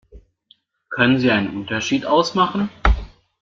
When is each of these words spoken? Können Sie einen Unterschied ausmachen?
Können 0.89 1.19
Sie 1.19 1.29
einen 1.29 1.55
Unterschied 1.55 2.07
ausmachen? 2.07 2.69